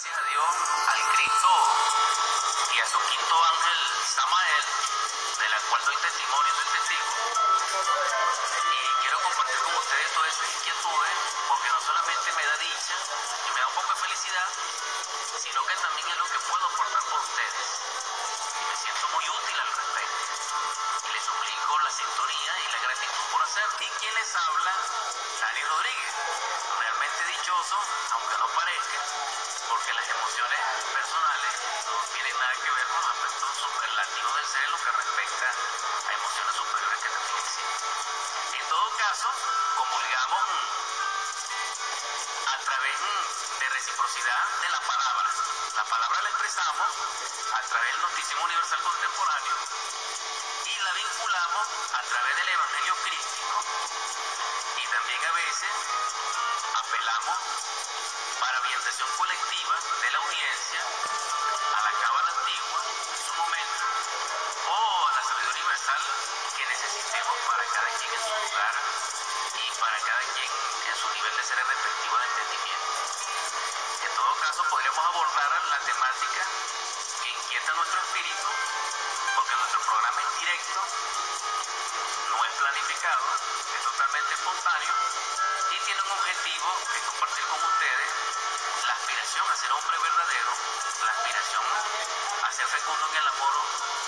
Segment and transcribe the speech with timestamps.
[0.00, 0.54] gracias a Dios,
[0.88, 1.50] al Cristo
[2.72, 4.64] y a su quinto ángel Samael,
[5.36, 7.04] de la cual doy testimonio, soy testigo.
[8.64, 11.16] Y quiero compartir con ustedes todas esas inquietudes,
[11.48, 12.96] porque no solamente me da dicha
[13.44, 14.48] y me da un poco de felicidad,
[15.36, 17.68] sino que también es lo que puedo aportar por ustedes.
[18.56, 20.16] Y me siento muy útil al respecto.
[21.04, 23.68] Y les suplico la sintonía y la gratitud por hacer.
[23.80, 24.72] ¿Y quién les habla?
[25.40, 26.14] Dani Rodríguez.
[26.78, 27.76] Realmente dichoso,
[28.12, 28.69] aunque no parezca,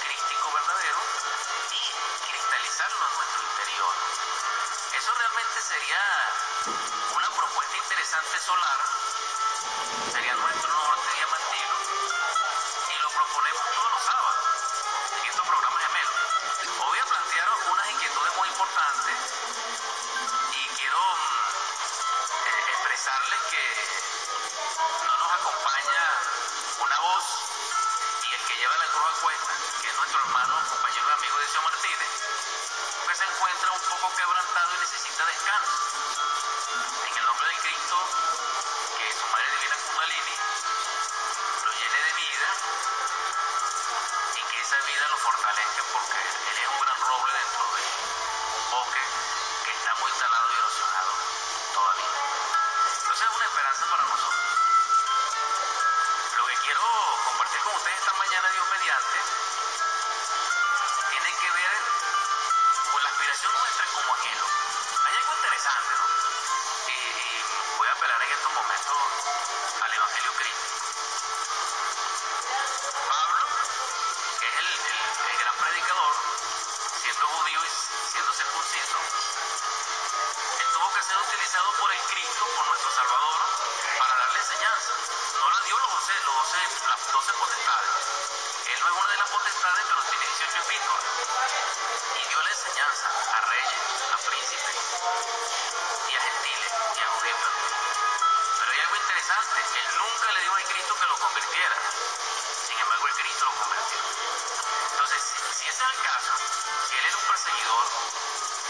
[0.02, 1.00] crístico verdadero
[1.70, 1.82] y
[2.30, 3.94] cristalizarlo en nuestro interior.
[4.98, 6.02] Eso realmente sería
[7.16, 8.78] una propuesta interesante solar,
[10.12, 11.74] sería nuestro norte diamantino
[12.90, 14.44] y lo proponemos todos los sábados
[15.18, 16.18] en estos programas gemelos.
[16.62, 19.51] Hoy voy a plantear unas inquietudes muy importantes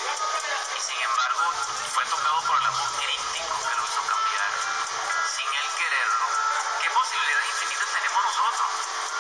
[0.03, 1.45] y sin embargo
[1.95, 4.51] fue tocado por el amor crítico que lo hizo cambiar,
[5.31, 6.27] sin él quererlo,
[6.83, 8.69] ¿qué posibilidades infinitas tenemos nosotros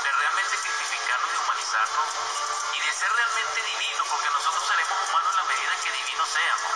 [0.02, 2.08] de realmente cristificarnos y humanizarnos
[2.74, 4.06] y de ser realmente divinos?
[4.08, 6.72] Porque nosotros seremos humanos en la medida que divinos seamos.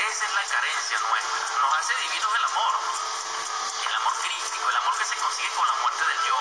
[0.00, 1.58] Esa es la carencia nuestra.
[1.60, 2.74] Nos hace divinos el amor.
[3.86, 6.38] El amor crístico, el amor que se consigue con la muerte del yo,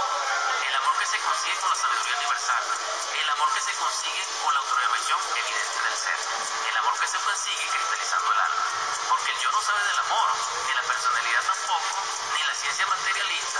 [0.67, 2.63] el amor que se consigue con la sabiduría universal,
[3.13, 4.61] el amor que se consigue con la
[5.17, 6.19] evidente del ser,
[6.69, 8.65] el amor que se consigue cristalizando el alma.
[9.09, 10.29] Porque el yo no sabe del amor,
[10.67, 11.95] ni la personalidad tampoco,
[12.37, 13.59] ni la ciencia materialista,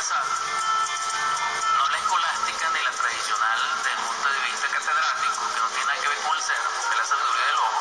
[0.00, 6.00] no la escolástica ni la tradicional del punto de vista catedrático, que no tiene nada
[6.00, 7.80] que ver con el ser, porque la sabiduría del ojo,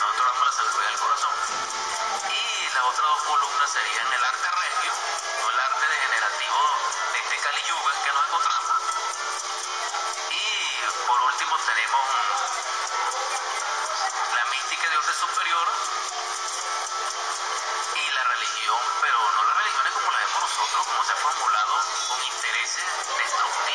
[0.00, 1.34] nosotros damos la sabiduría del corazón,
[2.24, 4.92] y las otras dos columnas serían el arte regio,
[5.42, 6.60] no el arte degenerativo
[7.12, 8.76] de este Kali Yuga que nos encontramos,
[10.32, 10.44] y
[11.04, 12.04] por último tenemos
[14.40, 15.68] la mística de orden superior
[17.92, 19.87] y la religión, pero no las vemos
[20.58, 21.74] nosotros, como se ha formulado
[22.08, 23.67] con intereses destructivos,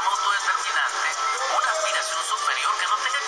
[0.00, 0.74] no puede ser sin
[1.54, 3.23] una aspiración superior que no tenga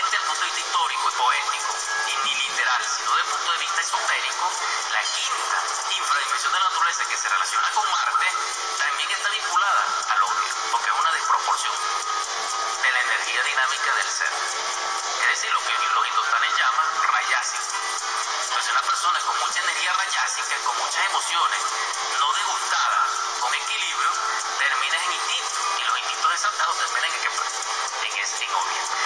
[0.00, 1.74] solamente desde el punto de vista histórico y poético,
[2.08, 4.46] y ni literal, sino desde el punto de vista esotérico,
[4.92, 5.58] la quinta
[5.98, 8.26] infradimensión de la naturaleza que se relaciona con Marte
[8.78, 11.74] también está vinculada al odio, porque es una desproporción
[12.82, 14.32] de la energía dinámica del ser.
[15.20, 17.64] Es decir, lo que los hindustanes llaman rayásico.
[17.70, 21.60] Entonces pues una persona con mucha energía rayásica, con muchas emociones,
[22.18, 22.98] no degustada,
[23.40, 24.12] con equilibrio,
[24.58, 27.28] termina en instinto y los instintos desatados terminan en que
[28.06, 28.99] en, este, en obvio.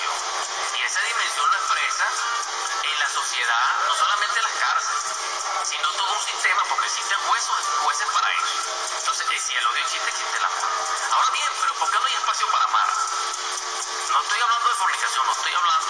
[0.00, 2.06] Y esa dimensión lo expresa
[2.82, 5.02] en la sociedad, no solamente en las cárceles,
[5.64, 8.54] sino todo un sistema, porque existen jueces, jueces para eso.
[8.98, 10.68] Entonces, si el odio existe, existe el amor.
[11.12, 12.88] Ahora bien, pero ¿por qué no hay espacio para amar?
[14.10, 15.89] No estoy hablando de fornicación, no estoy hablando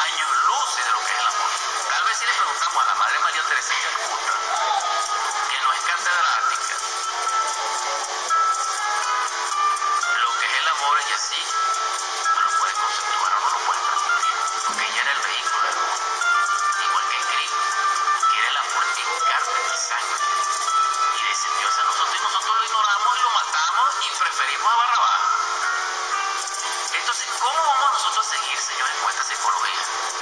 [29.41, 30.20] 不容易。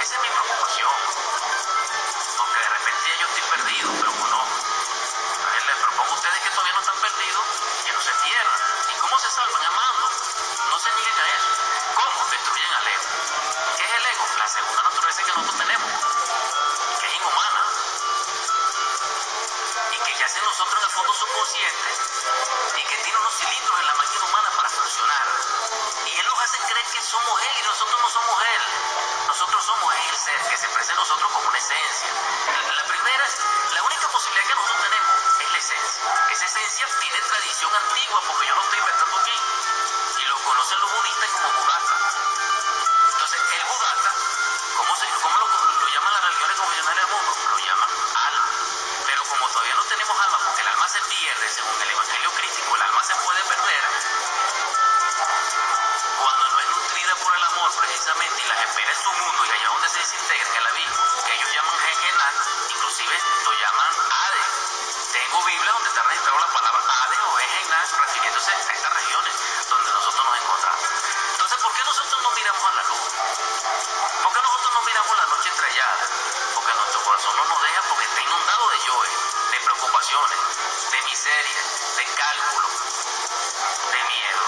[82.20, 84.44] de miedo.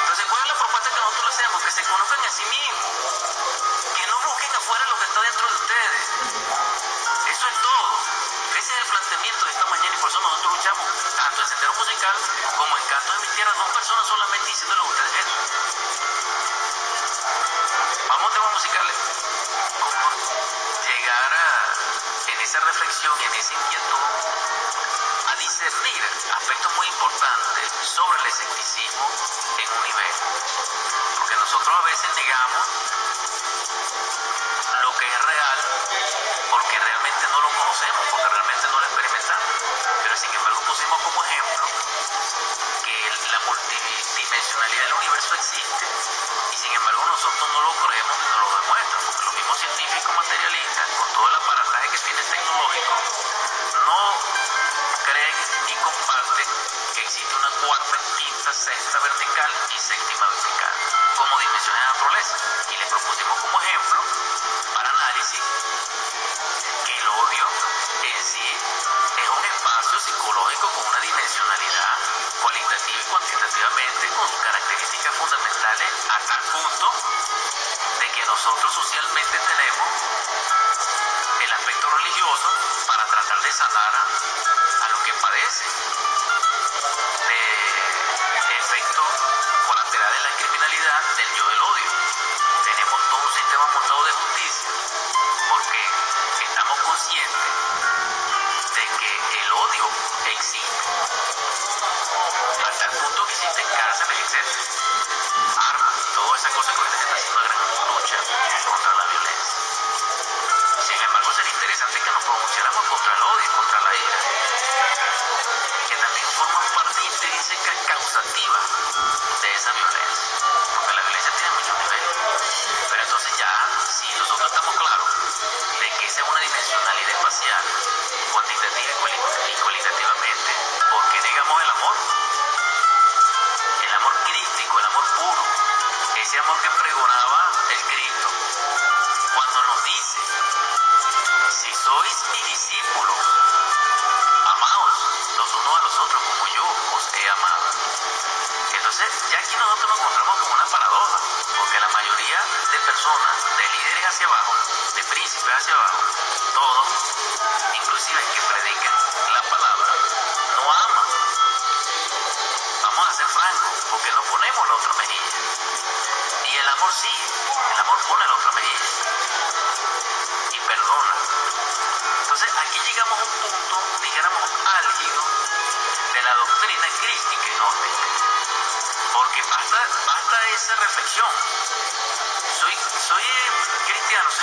[0.00, 1.62] Entonces, ¿cuál es la propuesta que nosotros hacemos?
[1.62, 2.86] Que se conozcan a sí mismos,
[3.92, 6.02] que no busquen afuera lo que está dentro de ustedes.
[7.28, 7.92] Eso es todo.
[8.56, 10.86] Ese es el planteamiento de esta mañana y por eso nosotros luchamos
[11.16, 12.16] tanto en Sendero Musical
[12.56, 15.36] como en Canto de mi Tierra, dos personas solamente diciéndole a ustedes esto.
[18.08, 18.96] Vamos a temas musicales.
[19.76, 20.04] ¿Cómo
[20.88, 24.25] llegar a, en esa reflexión, en esa inquietud?
[25.56, 26.04] discernir
[26.36, 29.08] aspectos muy importantes sobre el escepticismo
[29.56, 30.12] en un nivel.
[31.16, 32.66] Porque nosotros a veces negamos
[34.82, 35.58] lo que es real
[36.50, 38.35] porque realmente no lo conocemos, porque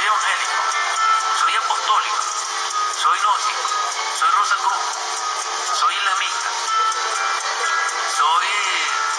[0.04, 0.62] soy evangélico,
[1.40, 2.20] soy apostólico,
[3.02, 3.70] soy gnóstico,
[4.20, 4.84] soy rosacruz,
[5.80, 6.50] soy islamista,
[8.18, 8.48] soy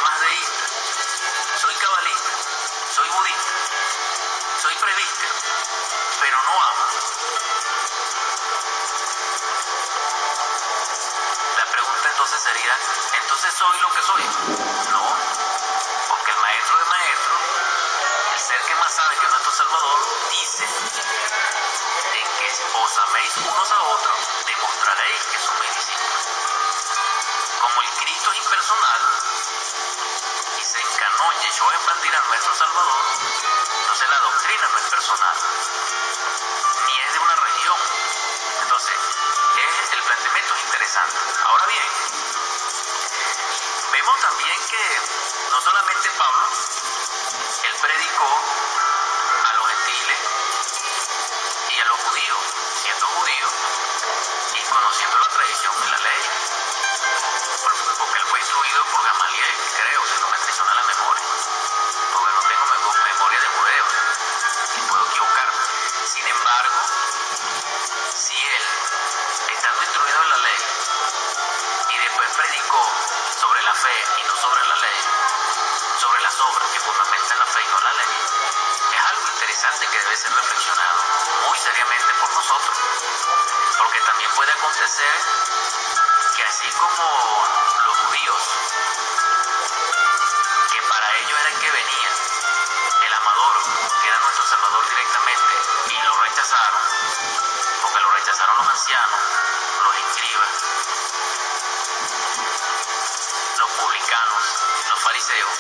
[0.03, 0.65] masdeísta,
[1.57, 2.31] soy cabalista,
[2.95, 3.53] soy budista,
[4.61, 5.25] soy prevista,
[6.21, 6.85] pero no amo.
[11.57, 12.79] La pregunta entonces sería,
[13.23, 14.23] ¿entonces soy lo que soy?
[14.93, 15.17] No,
[16.11, 17.37] porque el maestro es maestro,
[18.35, 19.99] el ser que más sabe que Salvador
[20.31, 26.09] dice, en que os améis unos a otros, demostraréis que sois mis.
[27.63, 29.01] Como el Cristo es impersonal
[30.59, 33.03] y se encanó y echó en bandera a nuestro Salvador,
[33.79, 35.37] entonces la doctrina no es personal,
[36.87, 37.79] ni es de una región.
[38.61, 38.99] Entonces,
[39.55, 41.17] es, el planteamiento es interesante.
[41.45, 41.87] Ahora bien,
[43.93, 45.14] vemos también que
[84.89, 85.17] ser
[86.37, 87.05] que así como
[87.87, 88.43] los judíos,
[90.73, 92.11] que para ellos era el que venía,
[93.07, 93.57] el amador,
[94.03, 95.55] que era nuestro salvador directamente,
[95.89, 96.81] y lo rechazaron,
[97.81, 99.21] porque lo rechazaron los ancianos,
[99.85, 100.53] los escribas,
[103.57, 104.43] los publicanos,
[104.91, 105.55] los fariseos,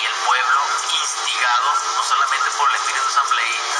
[0.00, 0.60] y el pueblo
[0.98, 3.79] instigado no solamente por el espíritu asambleísta,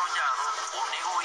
[0.00, 1.19] desarrollado un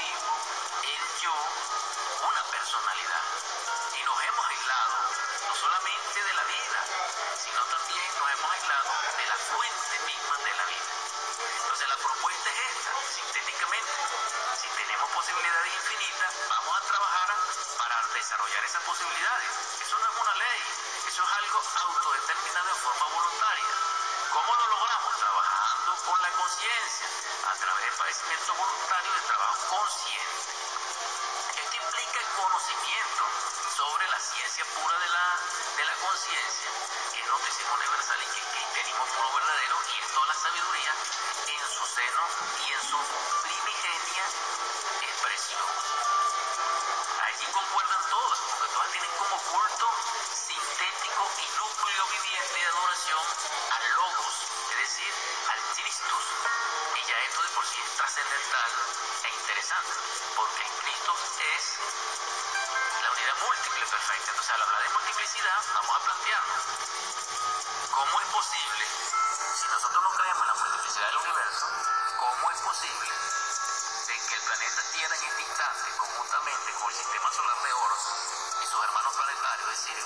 [79.54, 79.96] es decir,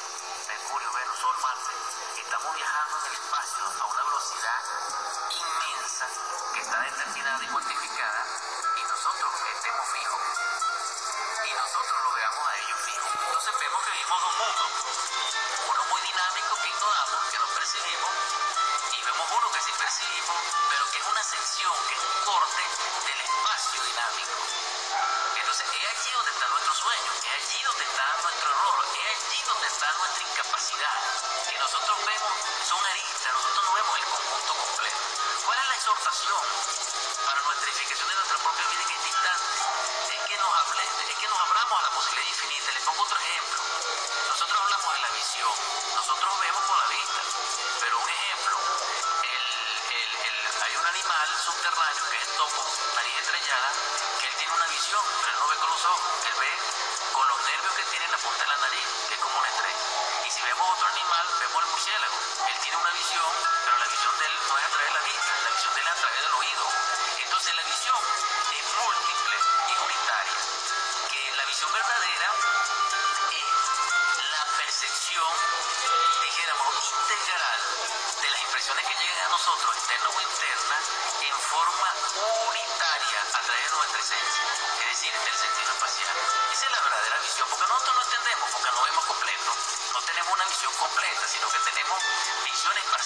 [0.49, 1.73] Mercurio, Venus, Sol, Marte,
[2.21, 4.61] estamos viajando en el espacio a una velocidad
[5.31, 6.07] inmensa
[6.53, 8.27] que está determinada y cuantificada
[8.77, 10.21] y nosotros estemos fijos.
[11.49, 13.11] Y nosotros lo veamos a ellos fijos.
[13.17, 14.71] Entonces vemos que vivimos dos mundos.
[15.71, 18.13] Uno muy dinámico que ignoramos, que no percibimos,
[18.93, 20.37] y vemos uno que sí percibimos,
[20.69, 22.10] pero que es una sección, que es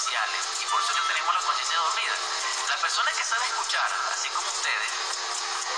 [0.07, 2.15] y por eso es que tenemos la conciencia dormida.
[2.69, 4.93] La persona que sabe escuchar, así como ustedes,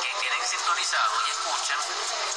[0.03, 1.79] que tienen sintonizado y escuchan,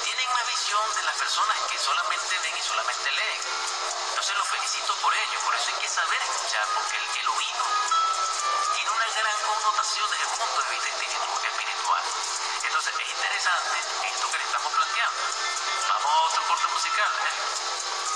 [0.03, 3.41] tienen una visión de las personas que solamente ven y solamente leen.
[4.09, 7.33] Entonces los felicito por ello, por eso hay que saber escuchar, porque el que lo
[7.33, 7.65] vino
[8.75, 12.03] tiene una gran connotación desde el punto de vista espiritual.
[12.69, 13.77] Entonces es interesante
[14.13, 15.21] esto que le estamos planteando.
[15.89, 17.11] Vamos a otro corte musical.
[17.17, 18.08] ¿eh?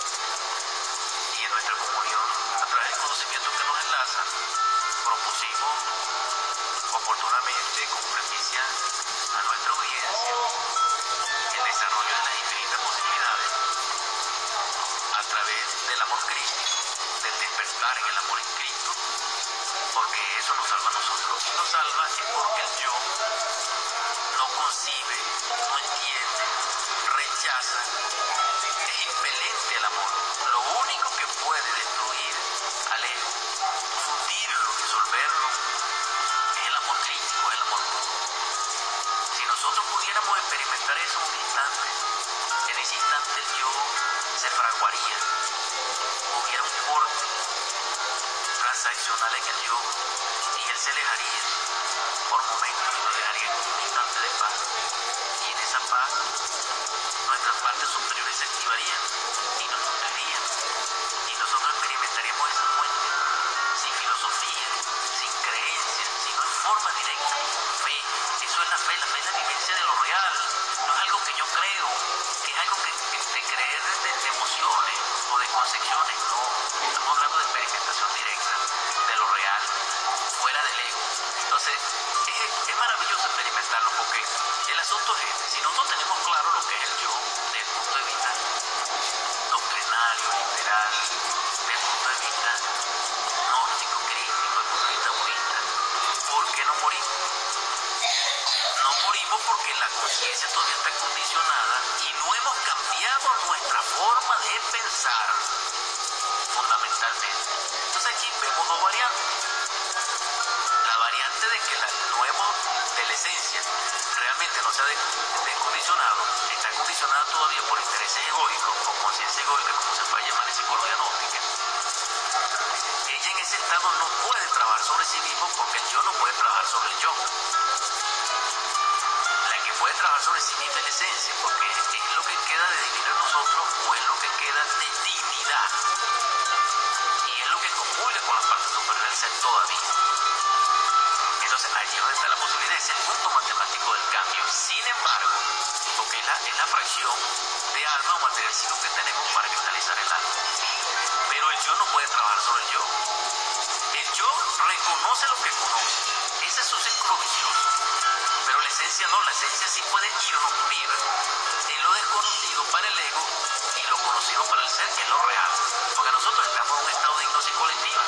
[163.76, 165.52] y lo conocido para el ser que es lo real.
[165.96, 168.02] Porque nosotros estamos en un estado de hipnosis colectiva.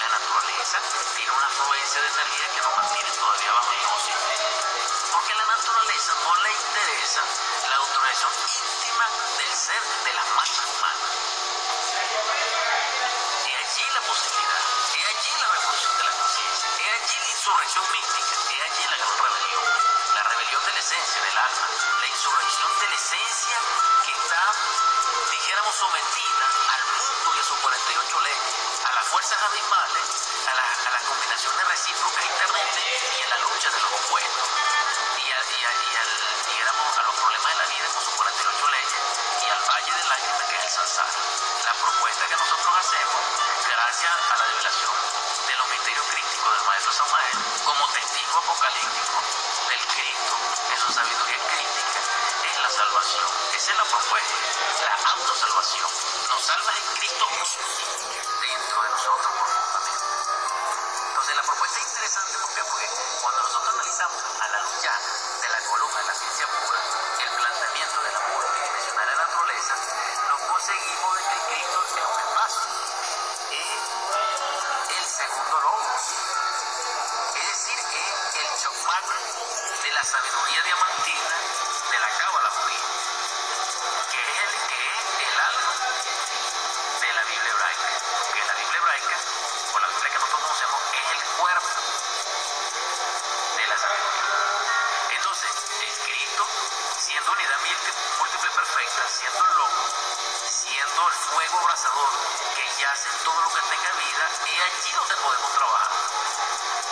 [0.00, 0.78] La naturaleza
[1.16, 4.14] tiene una fluencia de energía que nos mantiene todavía bajo hipnosis.
[5.12, 7.22] Porque a la naturaleza no le interesa
[7.70, 9.06] la autorización íntima
[9.38, 10.28] del ser de las
[25.82, 28.54] sometida al mundo y a sus 48 leyes,
[28.86, 30.06] a las fuerzas abismales,
[30.46, 32.82] a, la, las combinaciones recíprocas internamente
[33.18, 34.51] y a la lucha de los opuestos.
[101.82, 105.90] que yace en todo lo que tenga vida y allí donde podemos trabajar.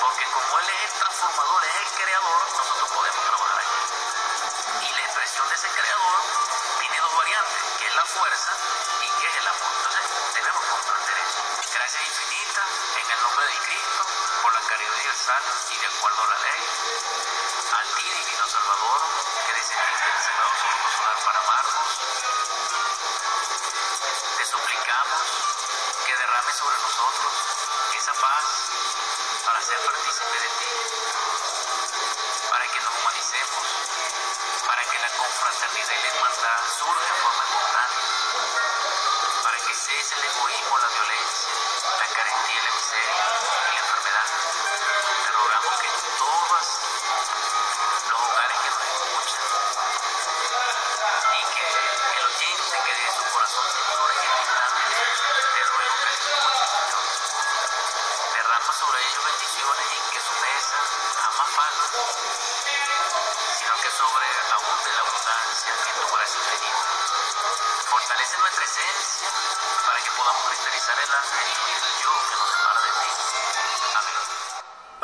[0.00, 4.90] Porque como Él es el transformador, es el creador, nosotros podemos trabajar allí.
[4.90, 6.18] Y la expresión de ese creador
[6.80, 8.52] tiene dos variantes, que es la fuerza
[8.98, 9.70] y que es el amor.
[9.78, 10.02] Entonces
[10.34, 11.38] tenemos que comprender eso.
[11.72, 14.02] Gracias infinitas en el nombre de Cristo
[14.42, 17.19] por la caridad universal y de acuerdo a la ley.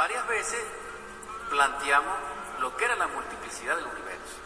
[0.07, 0.65] Varias veces
[1.51, 2.15] planteamos
[2.61, 4.37] lo que era la multiplicidad del universo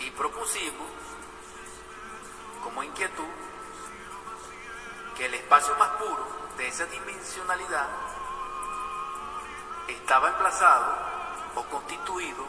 [0.00, 0.88] y propusimos
[2.64, 3.28] como inquietud
[5.18, 7.88] que el espacio más puro de esa dimensionalidad
[9.88, 10.96] estaba emplazado
[11.54, 12.46] o constituido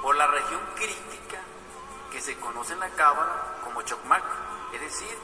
[0.00, 1.38] por la región crística
[2.10, 4.24] que se conoce en la cábala como Chocmac,
[4.72, 5.18] es decir,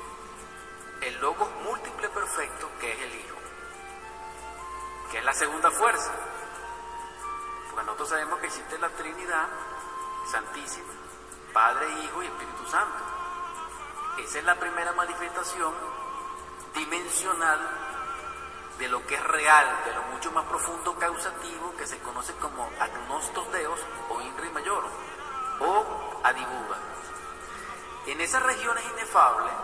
[1.00, 3.43] el logo múltiple perfecto que es el Hijo,
[5.14, 6.10] que es la segunda fuerza,
[7.70, 9.46] porque nosotros sabemos que existe la Trinidad
[10.28, 10.92] Santísima,
[11.52, 12.98] Padre, Hijo y Espíritu Santo.
[14.18, 15.72] Esa es la primera manifestación
[16.74, 17.60] dimensional
[18.76, 22.68] de lo que es real, de lo mucho más profundo causativo que se conoce como
[22.80, 23.78] agnostos deos
[24.10, 24.82] o inri mayor
[25.60, 26.76] o adibuba.
[28.08, 29.54] En esas regiones inefables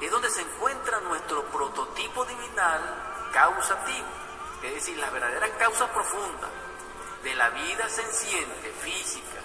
[0.00, 4.23] es donde se encuentra nuestro prototipo divinal causativo,
[4.64, 6.50] es decir, las verdaderas causas profundas
[7.22, 9.40] de la vida senciente, física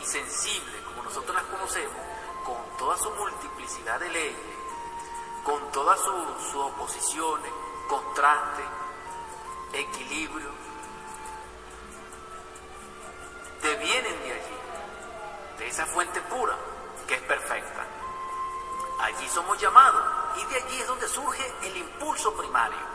[0.00, 1.96] y sensible, como nosotros las conocemos,
[2.44, 4.56] con toda su multiplicidad de leyes,
[5.42, 7.50] con todas sus, sus oposiciones,
[7.88, 8.66] contrastes,
[9.72, 10.50] equilibrio,
[13.62, 14.58] devienen de allí,
[15.58, 16.56] de esa fuente pura
[17.08, 17.84] que es perfecta.
[19.00, 20.04] Allí somos llamados
[20.36, 22.93] y de allí es donde surge el impulso primario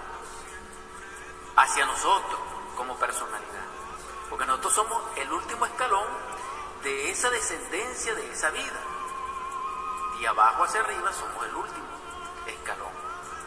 [1.59, 2.39] hacia nosotros
[2.77, 3.65] como personalidad.
[4.29, 6.07] Porque nosotros somos el último escalón
[6.83, 8.79] de esa descendencia, de esa vida.
[10.19, 11.87] Y abajo hacia arriba somos el último
[12.47, 12.91] escalón.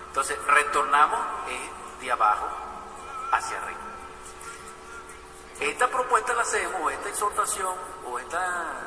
[0.09, 1.71] Entonces, retornamos eh,
[2.01, 2.49] de abajo
[3.33, 3.81] hacia arriba.
[5.61, 8.37] Esta propuesta la hacemos, o esta exhortación, o este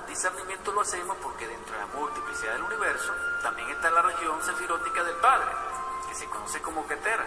[0.07, 5.03] discernimiento lo hacemos porque dentro de la multiplicidad del universo también está la región sefirótica
[5.03, 5.47] del Padre,
[6.09, 7.25] que se conoce como Ketera.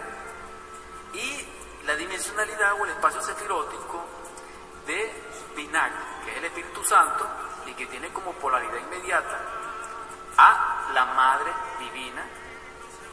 [1.13, 4.05] Y la dimensionalidad o el espacio sefirótico
[4.85, 5.11] de
[5.55, 7.27] Binak, que es el Espíritu Santo
[7.65, 9.39] y que tiene como polaridad inmediata
[10.37, 12.25] a la Madre Divina,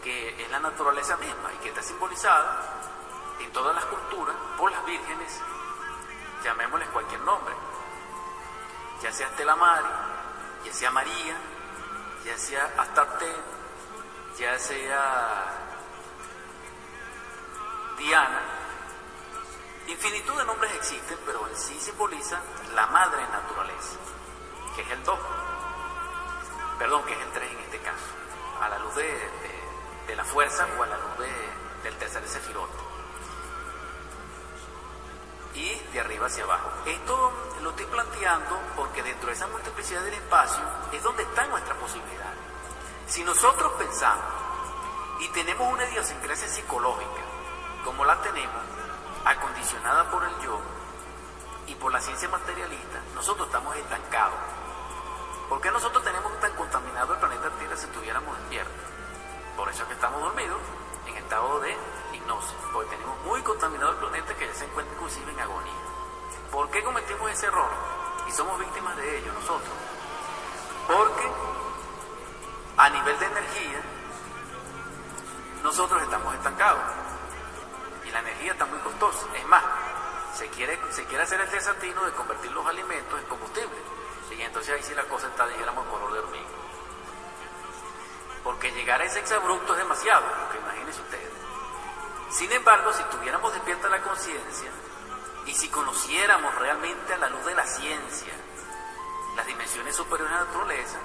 [0.02, 2.62] que es la naturaleza misma y que está simbolizada
[3.40, 5.40] en todas las culturas por las vírgenes,
[6.42, 7.54] llamémosles cualquier nombre,
[9.02, 9.88] ya sea Estela Mari,
[10.64, 11.36] ya sea María,
[12.24, 13.32] ya sea Astarte,
[14.38, 15.66] ya sea
[17.98, 18.40] Diana,
[19.88, 22.40] infinitud de nombres existen, pero en sí simboliza
[22.74, 23.96] la madre naturaleza,
[24.74, 25.18] que es el 2,
[26.78, 28.04] perdón, que es el 3 en este caso,
[28.60, 31.32] a la luz de, la fuerza o a la luz de,
[31.82, 32.74] del tercer sefirote.
[35.54, 36.70] Y de arriba hacia abajo.
[36.84, 41.74] Esto lo estoy planteando porque dentro de esa multiplicidad del espacio es donde está nuestra
[41.76, 42.32] posibilidad.
[43.06, 44.24] Si nosotros pensamos
[45.20, 47.22] y tenemos una idiosincrasia psicológica,
[47.84, 48.62] como la tenemos,
[49.26, 50.60] acondicionada por el yo
[51.66, 54.38] y por la ciencia materialista, nosotros estamos estancados.
[55.48, 58.84] ¿Por qué nosotros tenemos tan contaminado el planeta Tierra si estuviéramos despiertos?
[59.56, 60.58] Por eso es que estamos dormidos
[61.06, 61.76] en estado de
[62.12, 65.72] hipnosis, porque tenemos muy contaminado el planeta que ya se encuentra inclusive en agonía.
[66.52, 67.70] ¿Por qué cometimos ese error?
[68.28, 69.74] Y somos víctimas de ello nosotros.
[70.86, 71.30] Porque
[72.76, 73.80] a nivel de energía,
[75.62, 76.82] nosotros estamos estancados.
[78.16, 79.26] La energía está muy costosa.
[79.36, 79.62] Es más,
[80.34, 83.76] se quiere, se quiere hacer el desatino de convertir los alimentos en combustible.
[84.30, 86.48] Y entonces ahí sí la cosa está, dijéramos, color de hormiga.
[88.42, 91.30] Porque llegar a ese exabrupto es demasiado, porque imagínense ustedes.
[92.30, 94.70] Sin embargo, si tuviéramos despierta la conciencia
[95.44, 98.32] y si conociéramos realmente a la luz de la ciencia
[99.36, 100.96] las dimensiones superiores de la naturaleza,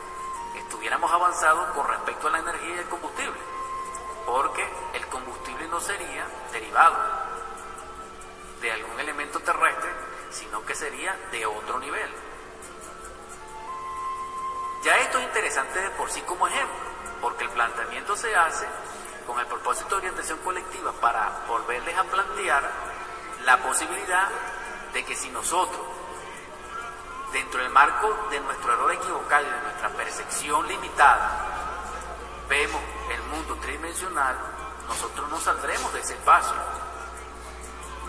[0.55, 3.50] estuviéramos avanzados con respecto a la energía y el combustible,
[4.31, 6.95] porque el combustible no sería derivado
[8.61, 9.91] de algún elemento terrestre,
[10.29, 12.09] sino que sería de otro nivel.
[14.85, 16.77] Ya esto es interesante de por sí como ejemplo,
[17.19, 18.65] porque el planteamiento se hace
[19.27, 22.71] con el propósito de orientación colectiva para volverles a plantear
[23.43, 24.29] la posibilidad
[24.93, 25.85] de que si nosotros,
[27.33, 31.49] dentro del marco de nuestro error equivocado y de nuestra percepción limitada,
[32.47, 32.81] vemos
[33.31, 34.35] mundo tridimensional,
[34.87, 36.55] nosotros no saldremos de ese espacio.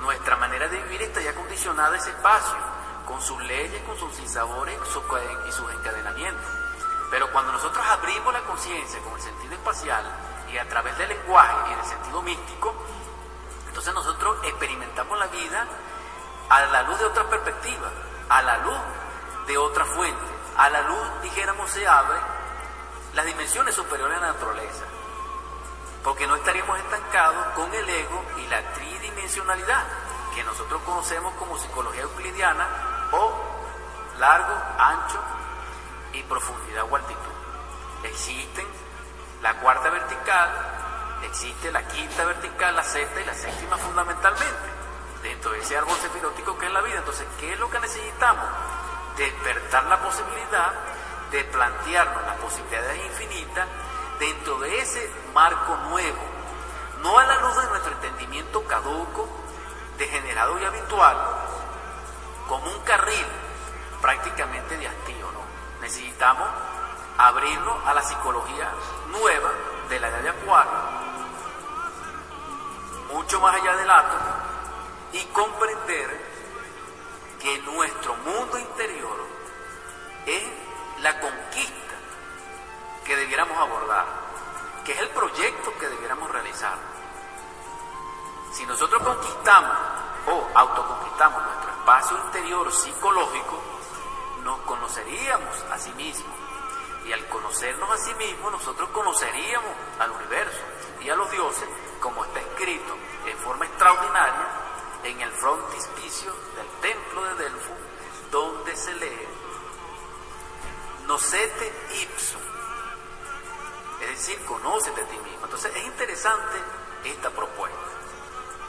[0.00, 2.56] Nuestra manera de vivir está ya condicionada a ese espacio,
[3.06, 4.78] con sus leyes, con sus sinsabores
[5.48, 6.46] y sus encadenamientos.
[7.10, 10.04] Pero cuando nosotros abrimos la conciencia con el sentido espacial
[10.52, 12.74] y a través del lenguaje y del sentido místico,
[13.68, 15.66] entonces nosotros experimentamos la vida
[16.48, 17.90] a la luz de otra perspectiva,
[18.28, 18.78] a la luz
[19.46, 20.24] de otra fuente,
[20.56, 22.18] a la luz, dijéramos, se abre
[23.14, 24.84] las dimensiones superiores de la naturaleza,
[26.02, 29.84] porque no estaríamos estancados con el ego y la tridimensionalidad
[30.34, 32.66] que nosotros conocemos como psicología euclidiana
[33.12, 33.32] o
[34.18, 35.20] largo, ancho
[36.12, 37.32] y profundidad o altitud.
[38.04, 38.66] Existen
[39.42, 40.50] la cuarta vertical,
[41.24, 44.68] existe la quinta vertical, la sexta y la séptima fundamentalmente,
[45.22, 46.98] dentro de ese árbol sefirótico que es la vida.
[46.98, 48.44] Entonces, ¿qué es lo que necesitamos?
[49.16, 50.72] Despertar la posibilidad
[51.30, 53.66] de plantearnos las posibilidades infinitas
[54.22, 56.22] dentro de ese marco nuevo,
[57.02, 59.28] no a la luz de nuestro entendimiento caduco,
[59.98, 61.16] degenerado y habitual,
[62.46, 63.26] como un carril
[64.00, 65.26] prácticamente de hastío.
[65.80, 66.48] Necesitamos
[67.18, 68.70] abrirnos a la psicología
[69.10, 69.50] nueva
[69.88, 70.72] de la edad de Acuario,
[73.12, 74.34] mucho más allá del átomo,
[75.14, 76.32] y comprender
[77.40, 79.16] que nuestro mundo interior
[80.26, 80.44] es
[81.02, 81.81] la conquista
[83.04, 84.06] que debiéramos abordar,
[84.84, 86.76] que es el proyecto que debiéramos realizar.
[88.52, 89.76] Si nosotros conquistamos
[90.26, 93.58] o autoconquistamos nuestro espacio interior psicológico,
[94.44, 96.36] nos conoceríamos a sí mismos.
[97.06, 100.60] Y al conocernos a sí mismos, nosotros conoceríamos al universo
[101.00, 101.68] y a los dioses,
[102.00, 104.46] como está escrito en forma extraordinaria
[105.04, 107.72] en el frontispicio del templo de Delfo,
[108.30, 109.28] donde se lee
[111.06, 112.40] Nocete ipsum,
[114.26, 115.44] decir, conócete a ti mismo.
[115.44, 116.58] Entonces es interesante
[117.04, 117.78] esta propuesta.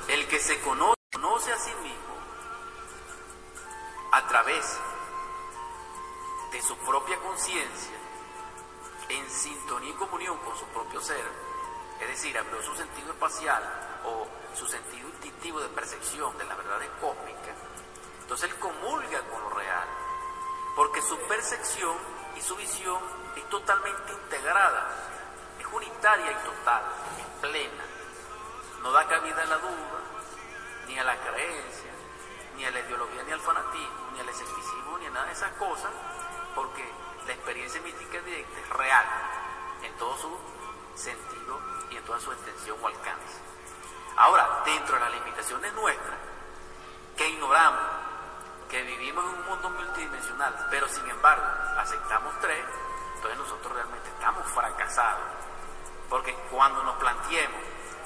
[0.07, 2.13] El que se conoce, conoce a sí mismo
[4.11, 4.79] a través
[6.51, 7.97] de su propia conciencia,
[9.09, 11.25] en sintonía y comunión con su propio ser,
[11.99, 13.63] es decir, abrió su sentido espacial
[14.05, 17.55] o su sentido instintivo de percepción de la verdad cósmica,
[18.21, 19.87] entonces él comulga con lo real,
[20.75, 21.97] porque su percepción
[22.35, 23.01] y su visión
[23.35, 25.12] es totalmente integrada, es
[25.73, 26.83] unitaria y total,
[27.41, 27.83] plena,
[28.81, 29.99] no da cabida a la duda,
[30.87, 31.91] ni a la creencia,
[32.55, 35.51] ni a la ideología, ni al fanatismo, ni al escepticismo, ni a nada de esas
[35.53, 35.91] cosas,
[36.55, 36.83] porque
[37.25, 39.05] la experiencia mística directa es real
[39.81, 40.37] en todo su
[40.95, 41.59] sentido
[41.89, 43.39] y en toda su extensión o alcance.
[44.15, 46.17] Ahora, dentro de las limitaciones nuestras,
[47.17, 47.81] que ignoramos,
[48.69, 51.45] que vivimos en un mundo multidimensional, pero sin embargo
[51.77, 52.65] aceptamos tres,
[53.15, 55.21] entonces nosotros realmente estamos fracasados.
[56.13, 57.59] Porque cuando nos planteemos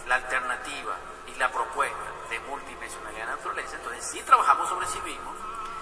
[0.07, 0.95] la alternativa
[1.27, 5.35] y la propuesta de multidimensionalidad de naturaleza, entonces sí trabajamos sobre sí mismos,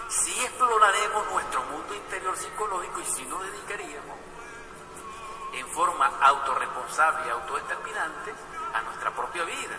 [0.10, 4.18] sí exploraremos nuestro mundo interior psicológico y sí nos dedicaríamos
[5.54, 8.34] en forma autorresponsable y autodeterminante
[8.74, 9.78] a nuestra propia vida.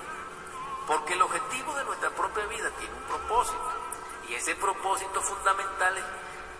[0.86, 3.72] Porque el objetivo de nuestra propia vida tiene un propósito.
[4.28, 6.04] Y ese propósito fundamental es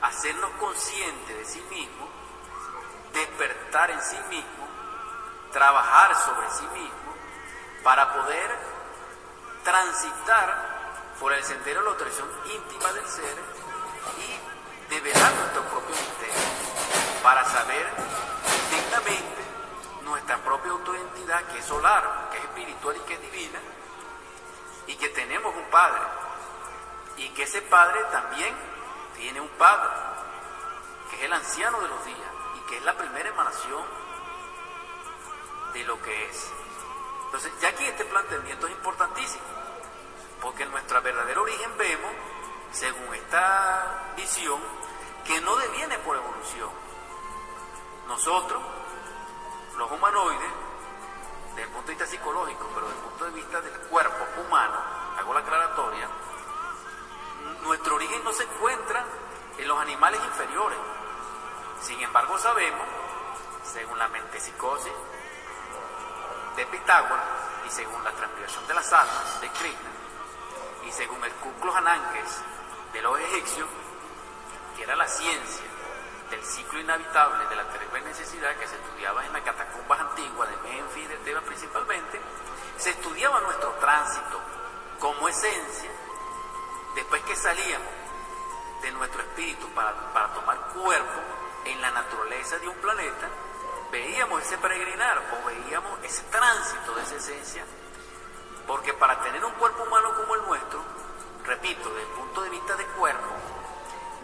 [0.02, 2.08] hacernos conscientes de sí mismo,
[3.12, 4.66] despertar en sí mismo,
[5.56, 7.14] trabajar sobre sí mismo,
[7.82, 8.58] para poder
[9.64, 13.38] transitar por el sendero de la tradición íntima del ser
[14.18, 16.34] y develar nuestro propio misterio
[17.22, 17.86] para saber
[18.70, 19.44] dignamente
[20.02, 23.58] nuestra propia autoidentidad que es solar, que es espiritual y que es divina
[24.88, 26.02] y que tenemos un Padre.
[27.16, 28.54] Y que ese Padre también
[29.16, 29.88] tiene un Padre
[31.08, 34.05] que es el anciano de los días y que es la primera emanación
[35.76, 36.50] de lo que es.
[37.26, 39.44] Entonces, ya aquí este planteamiento es importantísimo,
[40.40, 42.12] porque en nuestro verdadero origen vemos,
[42.72, 44.60] según esta visión,
[45.24, 46.70] que no deviene por evolución.
[48.08, 48.62] Nosotros,
[49.76, 50.50] los humanoides,
[51.50, 54.76] desde el punto de vista psicológico, pero desde el punto de vista del cuerpo humano,
[55.18, 56.08] hago la aclaratoria,
[57.62, 59.04] nuestro origen no se encuentra
[59.58, 60.78] en los animales inferiores.
[61.82, 62.86] Sin embargo, sabemos
[63.64, 64.92] según la mentepsicosis
[66.56, 67.24] de Pitágoras
[67.66, 69.90] y según la transmigración de las almas de Krishna
[70.86, 72.40] y según el Kuklo Ananques
[72.92, 73.68] de los egipcios,
[74.76, 75.66] que era la ciencia
[76.30, 80.56] del ciclo inhabitable de la terrible necesidad que se estudiaba en las catacumbas antiguas de
[80.68, 82.20] Memphis y de Tebas principalmente,
[82.76, 84.40] se estudiaba nuestro tránsito
[84.98, 85.90] como esencia
[86.94, 87.88] después que salíamos
[88.82, 91.20] de nuestro espíritu para, para tomar cuerpo
[91.64, 93.28] en la naturaleza de un planeta,
[93.90, 97.64] veíamos ese peregrinar o veíamos ese tránsito de esa esencia,
[98.66, 100.80] porque para tener un cuerpo humano como el nuestro,
[101.44, 103.30] repito, desde el punto de vista de cuerpo,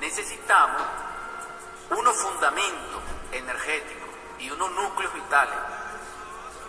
[0.01, 0.83] necesitamos
[1.91, 3.03] unos fundamentos
[3.33, 4.09] energéticos
[4.39, 5.55] y unos núcleos vitales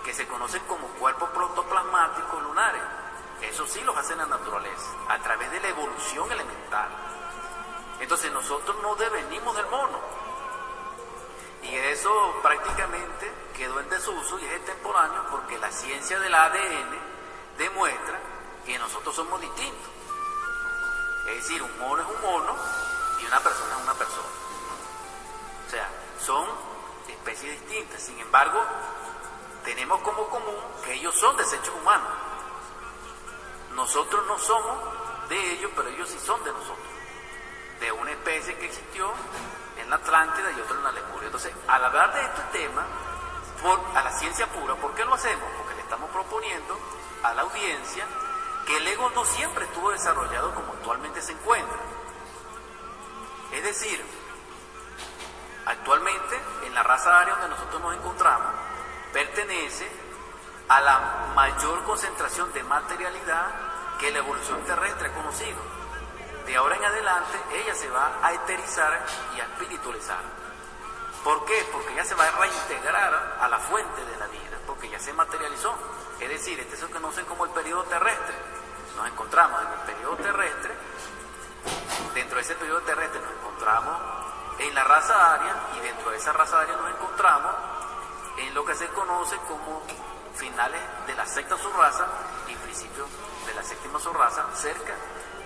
[0.03, 2.81] que se conocen como cuerpos protoplasmáticos lunares.
[3.41, 6.89] Eso sí los hace la naturaleza, a través de la evolución elemental.
[7.99, 9.99] Entonces nosotros no devenimos del mono.
[11.63, 16.99] Y eso prácticamente quedó en desuso y es extemporáneo porque la ciencia del ADN
[17.57, 18.19] demuestra
[18.65, 19.89] que nosotros somos distintos.
[21.29, 22.55] Es decir, un mono es un mono
[23.21, 24.27] y una persona es una persona.
[25.67, 25.89] O sea,
[26.19, 26.45] son
[27.07, 28.01] especies distintas.
[28.01, 28.61] Sin embargo,
[29.63, 32.09] tenemos como común que ellos son desechos humanos.
[33.75, 34.77] Nosotros no somos
[35.29, 36.92] de ellos, pero ellos sí son de nosotros.
[37.83, 39.11] De una especie que existió
[39.75, 41.25] en la Atlántida y otra en la Lemuria.
[41.25, 42.85] Entonces, al hablar de este tema,
[43.93, 45.43] a la ciencia pura, ¿por qué lo hacemos?
[45.57, 46.79] Porque le estamos proponiendo
[47.23, 48.05] a la audiencia
[48.65, 51.77] que el ego no siempre estuvo desarrollado como actualmente se encuentra.
[53.51, 54.01] Es decir,
[55.65, 58.53] actualmente en la raza aria donde nosotros nos encontramos,
[59.11, 59.91] pertenece
[60.69, 63.47] a la mayor concentración de materialidad
[63.99, 65.82] que la evolución terrestre ha conocido.
[66.45, 70.19] De ahora en adelante ella se va a eterizar y a espiritualizar.
[71.23, 71.65] ¿Por qué?
[71.71, 75.13] Porque ella se va a reintegrar a la fuente de la vida, porque ya se
[75.13, 75.73] materializó.
[76.19, 78.35] Es decir, este que conocen como el periodo terrestre.
[78.97, 80.75] Nos encontramos en el periodo terrestre,
[82.13, 83.97] dentro de ese periodo terrestre nos encontramos
[84.59, 87.55] en la raza aria y dentro de esa raza aria nos encontramos
[88.37, 89.81] en lo que se conoce como
[90.35, 92.05] finales de la sexta subraza
[92.47, 93.07] y principios
[93.47, 94.93] de la séptima subraza cerca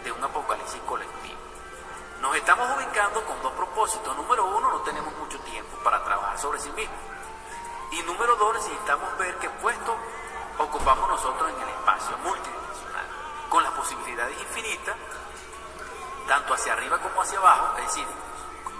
[0.08, 1.36] de un apocalipsis colectivo.
[2.22, 4.16] Nos estamos ubicando con dos propósitos.
[4.16, 6.98] Número uno, no tenemos mucho tiempo para trabajar sobre sí mismos.
[7.92, 9.96] Y número dos, necesitamos ver qué puesto
[10.60, 13.06] ocupamos nosotros en el espacio multidimensional,
[13.50, 14.96] con las posibilidades infinitas,
[16.26, 18.08] tanto hacia arriba como hacia abajo, es decir,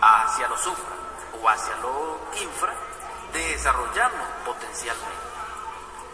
[0.02, 0.96] hacia lo supra
[1.42, 2.74] o hacia lo infra,
[3.34, 5.28] de desarrollarnos potencialmente.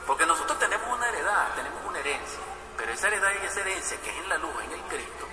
[0.07, 2.39] Porque nosotros tenemos una heredad, tenemos una herencia,
[2.77, 5.27] pero esa heredad y esa herencia que es en la luz, en el Cristo,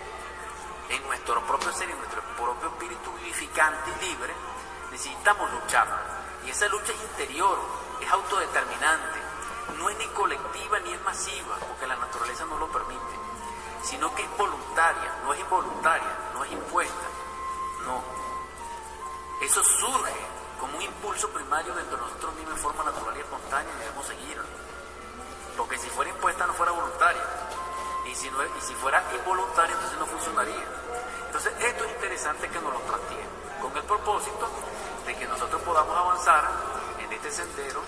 [0.88, 4.34] en nuestro propio ser, en nuestro propio espíritu vivificante y libre,
[4.90, 5.86] necesitamos luchar.
[6.44, 7.58] Y esa lucha es interior,
[8.00, 9.18] es autodeterminante,
[9.78, 13.14] no es ni colectiva ni es masiva, porque la naturaleza no lo permite,
[13.82, 17.06] sino que es voluntaria, no es involuntaria, no es impuesta,
[17.84, 18.02] no.
[19.40, 20.12] Eso surge
[20.58, 24.06] como un impulso primario dentro de nosotros mismos en forma natural y espontánea y debemos
[24.06, 24.69] seguirlo.
[25.60, 27.22] Porque si fuera impuesta no fuera voluntaria.
[28.06, 30.64] Y si, no, y si fuera involuntaria entonces no funcionaría.
[31.26, 33.28] Entonces esto es interesante que nos lo planteemos,
[33.60, 34.48] con el propósito
[35.04, 36.50] de que nosotros podamos avanzar
[36.98, 37.82] en este sendero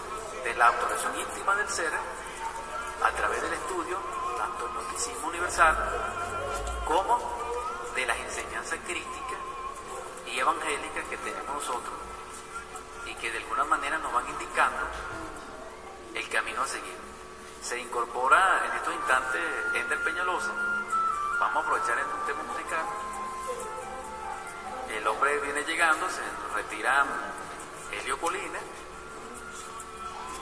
[0.44, 1.92] de la autorización íntima del ser
[3.02, 3.98] a través del estudio,
[4.36, 5.74] tanto el noticismo universal
[6.84, 7.18] como
[7.94, 9.40] de las enseñanzas críticas
[10.26, 11.94] y evangélicas que tenemos nosotros
[13.06, 14.82] y que de alguna manera nos van indicando
[16.14, 17.11] el camino a seguir.
[17.62, 19.40] Se incorpora en estos instantes
[19.74, 20.50] Ender Peñalosa.
[21.38, 22.84] Vamos a aprovechar el tema musical.
[24.90, 26.22] El hombre viene llegando, se
[26.56, 27.04] retira
[27.92, 28.58] Helio Colina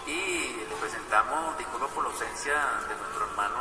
[0.07, 2.55] y le presentamos disculpas por la ausencia
[2.89, 3.61] de nuestro hermano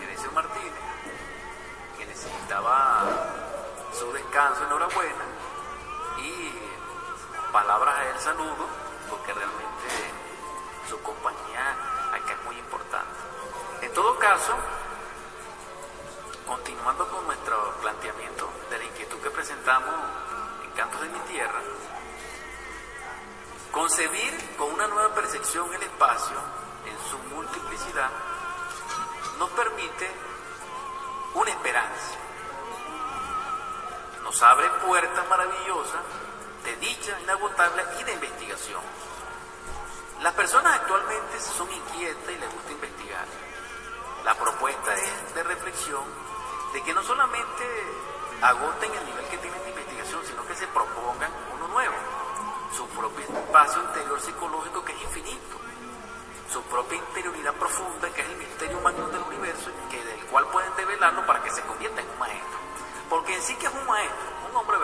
[0.00, 0.72] Dionisio Martínez,
[1.96, 3.04] que necesitaba
[3.96, 5.24] su descanso, enhorabuena,
[6.18, 6.52] y
[7.52, 8.66] palabras a él saludo,
[9.08, 9.88] porque realmente
[10.88, 13.18] su compañía acá es muy importante.
[13.82, 14.54] En todo caso,
[16.46, 19.94] continuando con nuestro planteamiento de la inquietud que presentamos
[20.64, 21.60] en Cantos de mi Tierra,
[23.72, 26.36] concebir con una nueva percepción el espacio
[26.86, 28.10] en su multiplicidad
[29.38, 30.10] nos permite
[31.34, 32.16] una esperanza,
[34.24, 36.00] nos abre puertas maravillosas
[36.64, 38.80] de dicha inagotable y de investigación.
[40.22, 43.26] Las personas actualmente son inquietas y les gusta investigar.
[44.24, 46.02] La propuesta es de reflexión
[46.72, 47.64] de que no solamente
[48.42, 51.94] agoten el nivel que tienen de investigación, sino que se propongan uno nuevo.
[52.76, 55.56] su propio espacio interior psicológico que es infinito,
[56.52, 60.74] su propia interioridad profunda que es el misterio magno del universo que del cual pueden
[60.76, 62.58] develarlo para que se convierta en un maestro.
[63.08, 64.77] Porque en sí que es un maestro, un hombre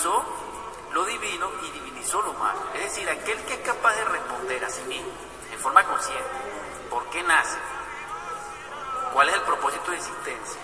[0.00, 0.24] humanizó
[0.92, 2.60] lo divino y divinizó lo humano.
[2.74, 5.10] Es decir, aquel que es capaz de responder a sí mismo
[5.52, 6.24] en forma consciente,
[6.88, 7.58] ¿por qué nace?
[9.12, 10.60] ¿Cuál es el propósito de existencia?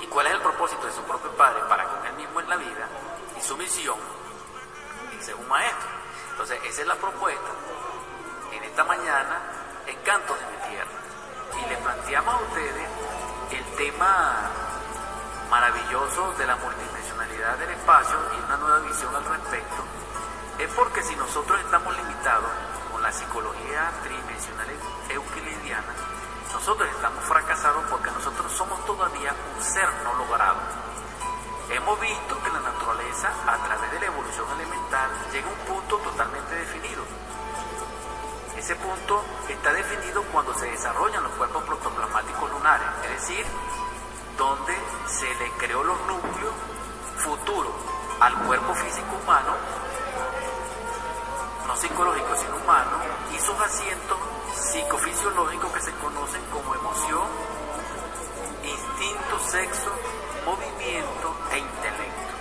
[0.00, 2.56] ¿Y cuál es el propósito de su propio padre para con él mismo en la
[2.56, 2.88] vida?
[3.36, 3.98] Y su misión,
[5.18, 5.88] ese es un maestro.
[6.30, 7.50] Entonces, esa es la propuesta
[8.52, 9.40] en esta mañana
[9.86, 10.90] en Cantos de mi Tierra.
[11.60, 12.88] Y le planteamos a ustedes
[13.50, 14.50] el tema
[15.50, 16.56] maravilloso de la
[17.52, 19.84] del espacio y una nueva visión al respecto,
[20.58, 22.48] es porque si nosotros estamos limitados
[22.90, 24.66] con la psicología tridimensional
[25.10, 25.92] euclidiana,
[26.54, 30.56] nosotros estamos fracasados porque nosotros somos todavía un ser no logrado.
[31.68, 35.98] Hemos visto que la naturaleza, a través de la evolución elemental, llega a un punto
[35.98, 37.04] totalmente definido.
[38.56, 43.44] Ese punto está definido cuando se desarrollan los cuerpos protoplasmáticos lunares, es decir,
[44.38, 44.74] donde
[45.08, 46.54] se le creó los núcleos
[47.24, 47.72] futuros
[48.20, 49.56] al cuerpo físico humano,
[51.66, 52.98] no psicológico sino humano,
[53.34, 54.18] y sus asientos
[54.54, 57.26] psicofisiológicos que se conocen como emoción,
[58.62, 59.90] instinto, sexo,
[60.44, 62.34] movimiento e intelecto.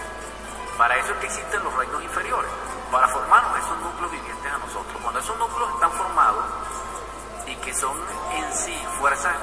[0.78, 2.52] Para eso es que existen los reinos inferiores,
[2.92, 5.02] para formarnos esos núcleos vivientes a nosotros.
[5.02, 6.46] Cuando esos núcleos están formados
[7.48, 7.98] y que son
[8.34, 9.36] en sí fuerzas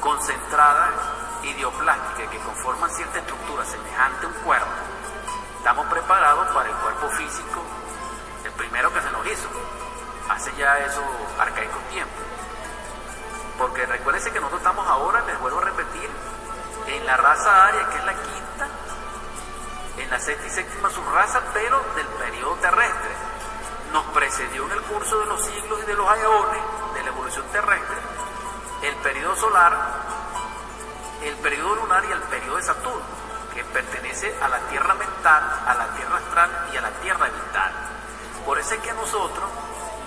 [0.00, 0.92] concentradas
[1.48, 4.66] idioplásticas que conforman cierta estructura semejante a un cuerpo,
[5.58, 7.62] estamos preparados para el cuerpo físico,
[8.44, 9.48] el primero que se nos hizo,
[10.28, 11.04] hace ya esos
[11.38, 12.22] arcaicos tiempos.
[13.58, 16.10] Porque recuérdense que nosotros estamos ahora, les vuelvo a repetir,
[16.86, 18.68] en la raza aria, que es la quinta,
[19.98, 23.10] en la sexta y séptima subraza, pero del periodo terrestre.
[23.92, 26.62] Nos precedió en el curso de los siglos y de los aeones
[26.94, 27.96] de la evolución terrestre
[28.82, 29.76] el periodo solar,
[31.22, 33.04] el periodo lunar y el periodo de Saturno,
[33.54, 37.72] que pertenece a la tierra mental, a la tierra astral y a la tierra vital.
[38.44, 39.48] Por eso es que nosotros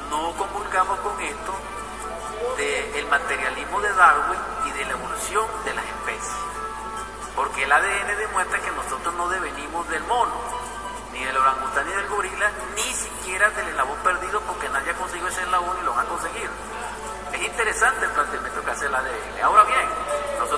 [0.09, 1.53] no comulgamos con esto
[2.57, 6.36] del materialismo de Darwin y de la evolución de las especies.
[7.36, 10.34] Porque el ADN demuestra que nosotros no devenimos del mono,
[11.14, 15.30] ni del orangután ni del gorila, ni siquiera del eslabón perdido, porque nadie ha conseguido
[15.30, 16.49] ese eslabón y lo van a conseguir.
[17.32, 19.43] Es interesante el planteamiento que hace el ADN.
[19.43, 19.88] Ahora bien,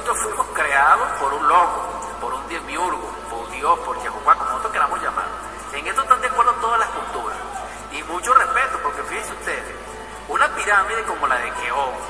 [0.04, 1.82] nosotros fuimos creados por un loco,
[2.20, 5.24] por un demiurgo, por Dios, por Jehová, como nosotros queramos llamar.
[5.72, 7.38] En esto están de acuerdo todas las culturas.
[7.94, 9.76] Y mucho respeto, porque fíjense ustedes,
[10.28, 12.04] una pirámide como la de Keops,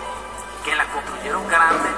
[0.65, 1.91] que la construyeron grandes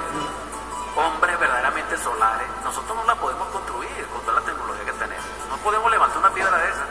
[0.96, 5.24] hombres verdaderamente solares, nosotros no la podemos construir con toda la tecnología que tenemos.
[5.48, 6.84] No podemos levantar una piedra de esa.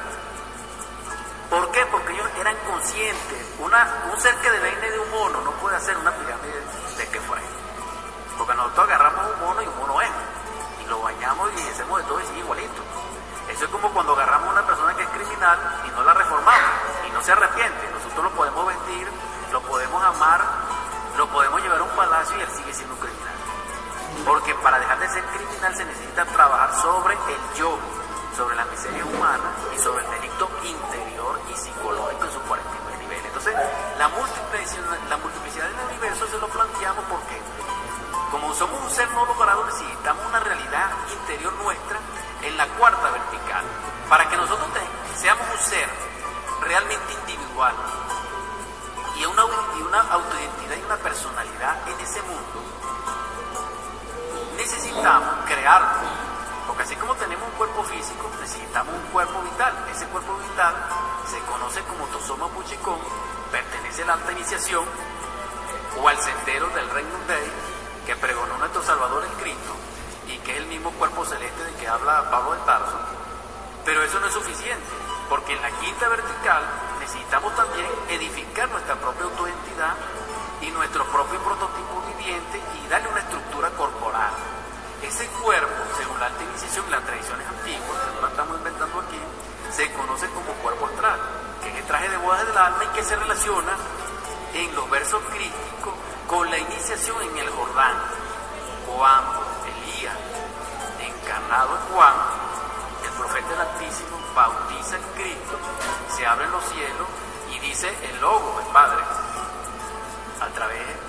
[1.52, 1.86] ¿Por qué?
[1.92, 3.54] Porque ellos eran conscientes.
[3.60, 6.60] Un ser que depende de un mono no puede hacer una pirámide
[6.98, 7.45] de que fuera.
[8.46, 10.10] Porque nosotros agarramos un mono y un mono es.
[10.84, 12.82] Y lo bañamos y hacemos de todo y sigue igualito.
[13.50, 16.72] Eso es como cuando agarramos a una persona que es criminal y no la reformamos
[17.08, 17.90] y no se arrepiente.
[17.92, 19.08] Nosotros lo podemos vestir,
[19.52, 20.42] lo podemos amar,
[21.18, 23.34] lo podemos llevar a un palacio y él sigue siendo un criminal.
[24.26, 27.78] Porque para dejar de ser criminal se necesita trabajar sobre el yo,
[28.36, 33.26] sobre la miseria humana y sobre el delito interior y psicológico en sus 49 niveles.
[33.26, 33.56] Entonces,
[33.98, 37.42] la multiplicidad, la multiplicidad del universo se lo planteamos porque,
[38.36, 41.98] como somos un ser no logrado, necesitamos una realidad interior nuestra
[42.42, 43.64] en la cuarta vertical.
[44.10, 44.68] Para que nosotros
[45.16, 45.88] seamos un ser
[46.60, 47.74] realmente individual
[49.16, 52.60] y una, una autoidentidad y una personalidad en ese mundo,
[54.58, 56.10] necesitamos crearlo.
[56.68, 59.74] Porque así como tenemos un cuerpo físico, necesitamos un cuerpo vital.
[59.96, 60.76] Ese cuerpo vital
[61.32, 63.00] se conoce como Tosoma Puchicón,
[63.50, 64.84] pertenece a la alta iniciación
[66.02, 67.75] o al sendero del Reino Day
[68.06, 69.74] que pregonó nuestro Salvador en Cristo
[70.28, 72.98] y que es el mismo cuerpo celeste de que habla Pablo de Tarso.
[73.84, 74.94] Pero eso no es suficiente,
[75.28, 76.64] porque en la quinta vertical
[77.00, 79.94] necesitamos también edificar nuestra propia autoidentidad
[80.62, 84.32] y nuestro propio prototipo viviente y darle una estructura corporal.
[85.02, 89.00] Ese cuerpo, según la alta iniciación y las tradiciones antiguas, que no la estamos inventando
[89.02, 89.20] aquí,
[89.72, 91.20] se conoce como cuerpo astral,
[91.62, 93.74] que es el traje de bodas del alma y que se relaciona
[94.54, 97.94] en los versos críticos con la iniciación en el Jordán.
[98.86, 100.16] Cuando Elías,
[101.00, 102.14] encarnado en Juan,
[103.04, 105.58] el profeta del Altísimo, bautiza en Cristo,
[106.16, 107.08] se abren los cielos
[107.52, 109.04] y dice el logo, el Padre,
[110.42, 111.06] a través del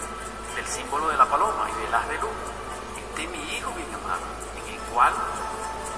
[0.59, 2.31] el símbolo de la paloma y del haz de luz.
[2.97, 4.25] Este es mi hijo bien amado,
[4.57, 5.12] en el cual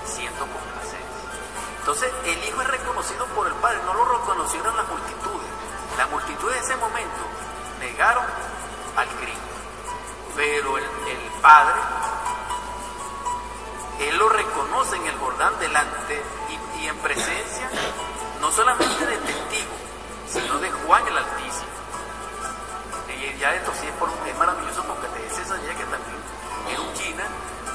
[0.04, 0.98] siento complacencia.
[1.78, 5.48] Entonces el hijo es reconocido por el padre, no lo reconocieron las multitudes.
[5.96, 7.22] Las multitudes de ese momento
[7.80, 8.24] negaron
[8.98, 9.54] al Cristo,
[10.34, 11.80] pero el, el padre,
[14.00, 17.70] él lo reconoce en el Jordán delante y, y en presencia
[18.40, 19.74] no solamente de testigo,
[20.28, 21.78] sino de Juan el Altísimo.
[23.08, 26.18] Y ya esto sí es, por, es maravilloso porque te dice esa idea que también
[26.70, 27.24] era un China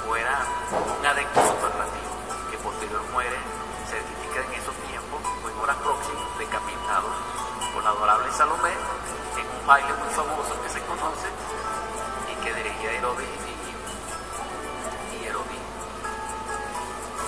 [0.07, 0.45] o era
[0.99, 2.11] un adecto superlativo,
[2.51, 3.37] que posterior muere,
[3.87, 7.07] se certifica en esos tiempos o en horas próximas, decapitado
[7.73, 10.62] por la adorable Salomé en un baile muy famoso
[13.11, 13.27] dirigía Herodes
[15.11, 15.59] y, y Herodes.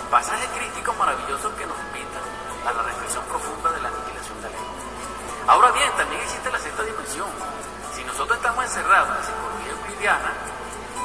[0.09, 2.23] Pasajes críticos maravillosos que nos invitan
[2.65, 6.83] a la reflexión profunda de la aniquilación de la Ahora bien, también existe la sexta
[6.83, 7.27] dimensión.
[7.93, 10.31] Si nosotros estamos encerrados en la psicología euclidiana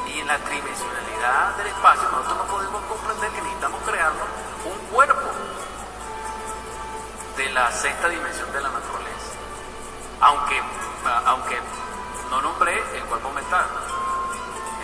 [0.07, 4.29] y en la tridimensionalidad del espacio, nosotros no podemos comprender que necesitamos crearnos
[4.65, 5.29] un cuerpo
[7.37, 9.35] de la sexta dimensión de la naturaleza.
[10.21, 10.63] Aunque,
[11.27, 11.59] aunque
[12.31, 13.67] no nombré el cuerpo mental.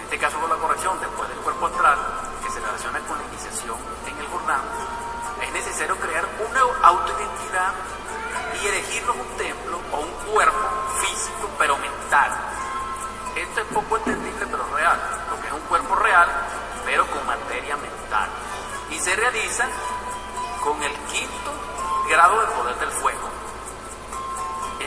[0.06, 1.98] En este caso con la corrección, después del cuerpo astral,
[2.40, 3.76] que se relaciona con la iniciación
[4.06, 4.60] en el Jordán,
[5.42, 7.72] es necesario crear una autoidentidad
[8.54, 10.68] y elegirnos un templo o un cuerpo
[11.00, 12.30] físico pero mental.
[13.34, 14.96] Esto es poco entendible pero real,
[15.28, 16.28] lo que es un cuerpo real
[16.84, 18.30] pero con materia mental.
[18.92, 19.66] Y se realiza
[20.62, 21.50] con el quinto
[22.08, 23.35] grado de poder del fuego.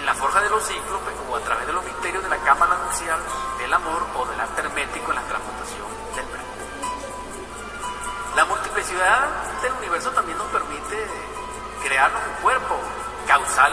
[0.10, 3.20] La forja de los cíclopes o a través de los misterios de la cámara nupcial
[3.60, 5.86] del amor o del arte hermético en la transmutación
[6.16, 6.66] del mercurio.
[8.36, 9.30] La multiplicidad
[9.62, 10.98] del universo también nos permite
[11.84, 12.76] crearnos un cuerpo
[13.28, 13.72] causal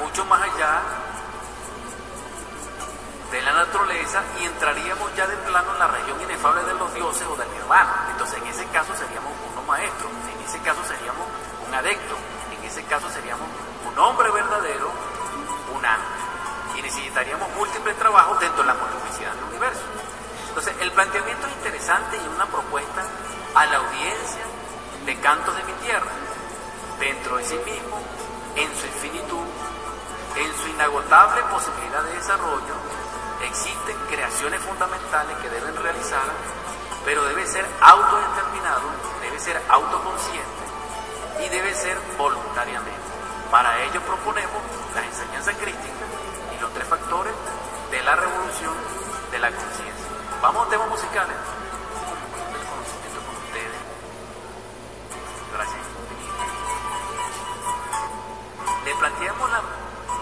[0.00, 0.80] mucho más allá
[3.30, 7.26] de la naturaleza y entraríamos ya de plano en la región inefable de los dioses
[7.28, 8.08] o del nirvana.
[8.10, 11.28] Entonces en ese caso seríamos unos maestros, en ese caso seríamos
[11.68, 12.16] un adecto,
[12.56, 13.46] en ese caso seríamos
[13.84, 15.03] un hombre verdadero,
[16.76, 19.82] Y necesitaríamos múltiples trabajos dentro de la multiplicidad del universo.
[20.48, 23.02] Entonces el planteamiento es interesante y una propuesta
[23.54, 24.44] a la audiencia
[25.06, 26.10] de Cantos de mi Tierra,
[26.98, 28.00] dentro de sí mismo,
[28.56, 29.46] en su infinitud,
[30.36, 32.74] en su inagotable posibilidad de desarrollo,
[33.42, 36.22] existen creaciones fundamentales que deben realizar,
[37.04, 38.88] pero debe ser autodeterminado,
[39.20, 40.64] debe ser autoconsciente
[41.44, 42.92] y debe ser voluntariamente.
[43.50, 44.62] Para ello proponemos
[44.94, 46.08] las enseñanzas críticas
[46.56, 47.32] y los tres factores
[47.90, 48.74] de la revolución
[49.30, 50.06] de la conciencia.
[50.40, 51.36] Vamos a temas musicales.
[58.84, 59.62] Le planteamos la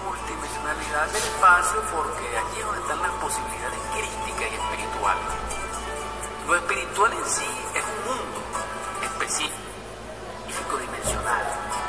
[0.04, 5.24] multidimensionalidad del espacio porque allí es donde están las posibilidades críticas y espirituales.
[6.46, 8.38] Lo espiritual en sí es un mundo
[9.02, 11.81] específico, dimensional.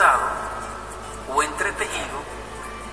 [0.00, 2.18] O entretejido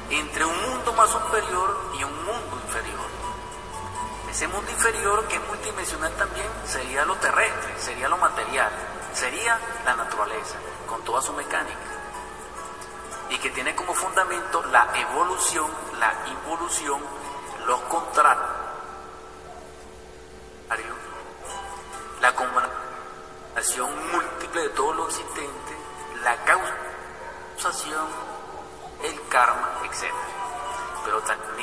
[0.10, 3.06] entre un mundo más superior y un mundo inferior.
[4.30, 8.72] Ese mundo inferior, que es multidimensional también, sería lo terrestre, sería lo material,
[9.14, 11.78] sería la naturaleza, con toda su mecánica.
[13.30, 17.02] Y que tiene como fundamento la evolución, la involución,
[17.68, 18.55] los contratos,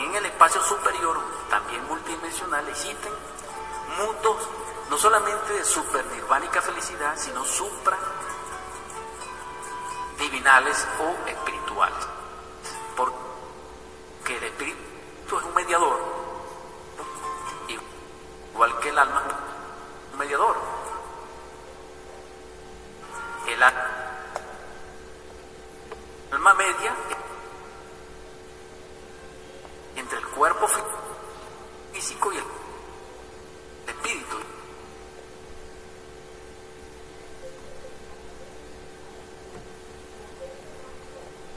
[0.03, 1.16] En el espacio superior,
[1.48, 3.12] también multidimensional, existen
[3.96, 4.48] mundos
[4.90, 7.96] no solamente de super nirvánica felicidad, sino supra
[10.18, 12.09] divinales o espirituales.
[12.96, 16.00] Porque el espíritu es un mediador,
[18.53, 19.21] igual que el alma